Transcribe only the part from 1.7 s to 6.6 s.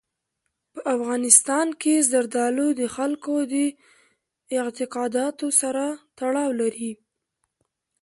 کې زردالو د خلکو د اعتقاداتو سره تړاو